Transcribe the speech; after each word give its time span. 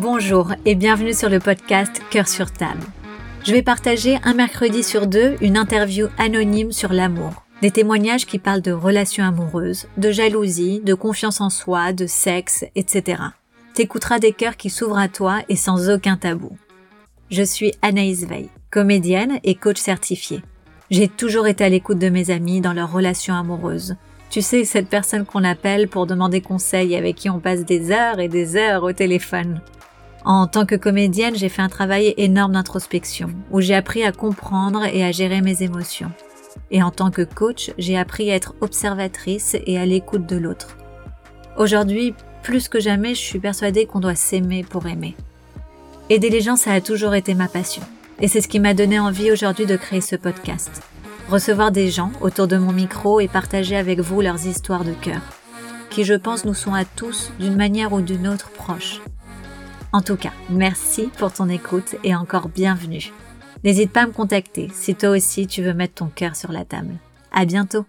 Bonjour 0.00 0.54
et 0.64 0.76
bienvenue 0.76 1.12
sur 1.12 1.28
le 1.28 1.40
podcast 1.40 2.00
Cœur 2.08 2.26
sur 2.26 2.50
table. 2.50 2.80
Je 3.44 3.52
vais 3.52 3.60
partager 3.60 4.16
un 4.24 4.32
mercredi 4.32 4.82
sur 4.82 5.06
deux 5.06 5.36
une 5.42 5.58
interview 5.58 6.06
anonyme 6.16 6.72
sur 6.72 6.94
l'amour. 6.94 7.44
Des 7.60 7.70
témoignages 7.70 8.24
qui 8.24 8.38
parlent 8.38 8.62
de 8.62 8.72
relations 8.72 9.24
amoureuses, 9.24 9.88
de 9.98 10.10
jalousie, 10.10 10.80
de 10.80 10.94
confiance 10.94 11.42
en 11.42 11.50
soi, 11.50 11.92
de 11.92 12.06
sexe, 12.06 12.64
etc. 12.76 13.20
T'écouteras 13.74 14.18
des 14.18 14.32
cœurs 14.32 14.56
qui 14.56 14.70
s'ouvrent 14.70 14.96
à 14.96 15.08
toi 15.08 15.40
et 15.50 15.56
sans 15.56 15.90
aucun 15.90 16.16
tabou. 16.16 16.56
Je 17.30 17.42
suis 17.42 17.74
Anaïs 17.82 18.24
Veil, 18.24 18.48
comédienne 18.70 19.38
et 19.44 19.54
coach 19.54 19.78
certifiée. 19.78 20.40
J'ai 20.90 21.08
toujours 21.08 21.46
été 21.46 21.62
à 21.62 21.68
l'écoute 21.68 21.98
de 21.98 22.08
mes 22.08 22.30
amis 22.30 22.62
dans 22.62 22.72
leurs 22.72 22.90
relations 22.90 23.34
amoureuses. 23.34 23.96
Tu 24.30 24.40
sais, 24.40 24.64
cette 24.64 24.88
personne 24.88 25.26
qu'on 25.26 25.44
appelle 25.44 25.88
pour 25.88 26.06
demander 26.06 26.40
conseil 26.40 26.96
avec 26.96 27.16
qui 27.16 27.28
on 27.28 27.38
passe 27.38 27.66
des 27.66 27.90
heures 27.90 28.18
et 28.18 28.28
des 28.28 28.56
heures 28.56 28.84
au 28.84 28.94
téléphone. 28.94 29.60
En 30.24 30.46
tant 30.46 30.66
que 30.66 30.74
comédienne, 30.74 31.34
j'ai 31.34 31.48
fait 31.48 31.62
un 31.62 31.68
travail 31.68 32.14
énorme 32.18 32.52
d'introspection, 32.52 33.30
où 33.50 33.60
j'ai 33.60 33.74
appris 33.74 34.04
à 34.04 34.12
comprendre 34.12 34.84
et 34.84 35.02
à 35.02 35.12
gérer 35.12 35.40
mes 35.40 35.62
émotions. 35.62 36.12
Et 36.70 36.82
en 36.82 36.90
tant 36.90 37.10
que 37.10 37.22
coach, 37.22 37.70
j'ai 37.78 37.96
appris 37.96 38.30
à 38.30 38.34
être 38.34 38.54
observatrice 38.60 39.56
et 39.66 39.78
à 39.78 39.86
l'écoute 39.86 40.26
de 40.26 40.36
l'autre. 40.36 40.76
Aujourd'hui, 41.56 42.14
plus 42.42 42.68
que 42.68 42.80
jamais, 42.80 43.14
je 43.14 43.20
suis 43.20 43.38
persuadée 43.38 43.86
qu'on 43.86 44.00
doit 44.00 44.14
s'aimer 44.14 44.62
pour 44.62 44.86
aimer. 44.86 45.16
Aider 46.10 46.28
les 46.28 46.40
gens, 46.40 46.56
ça 46.56 46.72
a 46.72 46.80
toujours 46.80 47.14
été 47.14 47.34
ma 47.34 47.48
passion. 47.48 47.82
Et 48.20 48.28
c'est 48.28 48.42
ce 48.42 48.48
qui 48.48 48.60
m'a 48.60 48.74
donné 48.74 48.98
envie 48.98 49.32
aujourd'hui 49.32 49.64
de 49.64 49.76
créer 49.76 50.02
ce 50.02 50.16
podcast. 50.16 50.82
Recevoir 51.30 51.70
des 51.70 51.90
gens 51.90 52.12
autour 52.20 52.46
de 52.46 52.58
mon 52.58 52.72
micro 52.72 53.20
et 53.20 53.28
partager 53.28 53.76
avec 53.76 54.00
vous 54.00 54.20
leurs 54.20 54.46
histoires 54.46 54.84
de 54.84 54.92
cœur, 54.92 55.20
qui 55.88 56.04
je 56.04 56.14
pense 56.14 56.44
nous 56.44 56.54
sont 56.54 56.74
à 56.74 56.84
tous, 56.84 57.30
d'une 57.38 57.56
manière 57.56 57.92
ou 57.92 58.00
d'une 58.02 58.28
autre, 58.28 58.50
proches. 58.50 59.00
En 59.92 60.02
tout 60.02 60.16
cas, 60.16 60.32
merci 60.48 61.10
pour 61.18 61.32
ton 61.32 61.48
écoute 61.48 61.96
et 62.04 62.14
encore 62.14 62.48
bienvenue. 62.48 63.12
N'hésite 63.64 63.92
pas 63.92 64.02
à 64.02 64.06
me 64.06 64.12
contacter 64.12 64.68
si 64.72 64.94
toi 64.94 65.10
aussi 65.10 65.46
tu 65.46 65.62
veux 65.62 65.74
mettre 65.74 65.94
ton 65.94 66.06
cœur 66.06 66.36
sur 66.36 66.52
la 66.52 66.64
table. 66.64 66.94
À 67.32 67.44
bientôt! 67.44 67.84